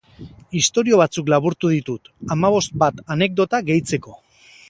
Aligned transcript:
Istorio 0.59 0.97
batzuk 1.01 1.27
laburtu 1.33 1.71
ditut, 1.73 2.09
hamabost 2.37 2.75
bat 2.85 3.05
anekdota 3.17 3.63
gehitzeko. 3.71 4.19